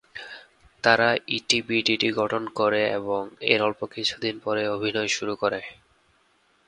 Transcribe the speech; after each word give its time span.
তারা 0.83 1.07
ইটি 1.29 1.59
বিডিডি 1.67 2.09
গঠন 2.19 2.43
করে 2.59 2.81
এবং 2.99 3.21
এর 3.51 3.59
অল্প 3.67 3.81
কিছুদিন 3.95 4.35
পরেই 4.43 4.71
অভিনয় 4.75 5.09
শুরু 5.09 5.33
করে। 5.41 5.59